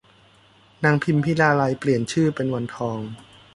[0.83, 2.99] นางพิมพิลาไลยเปลี่ยนชื่อเป็นวันทอง